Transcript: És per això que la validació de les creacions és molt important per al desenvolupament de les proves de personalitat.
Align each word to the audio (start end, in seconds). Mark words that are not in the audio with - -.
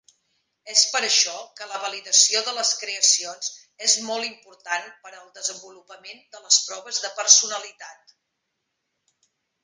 És 0.73 0.79
per 0.93 0.99
això 1.07 1.33
que 1.57 1.65
la 1.73 1.81
validació 1.81 2.39
de 2.47 2.53
les 2.59 2.71
creacions 2.83 3.49
és 3.87 3.97
molt 4.07 4.27
important 4.29 4.87
per 5.03 5.11
al 5.17 5.27
desenvolupament 5.35 6.23
de 6.37 6.41
les 6.47 6.59
proves 6.71 7.03
de 7.05 7.11
personalitat. 7.21 8.15